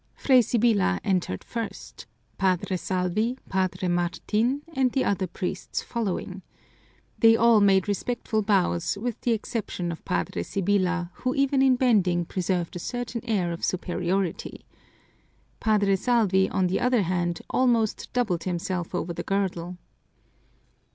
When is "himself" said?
18.45-18.95